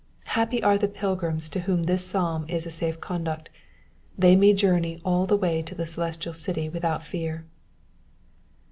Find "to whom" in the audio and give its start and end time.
1.47-1.83